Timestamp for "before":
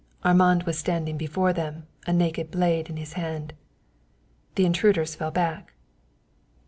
1.15-1.53